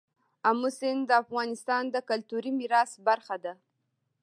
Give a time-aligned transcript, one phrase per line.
[0.49, 3.53] آمو سیند د افغانستان د کلتوري میراث برخه ده.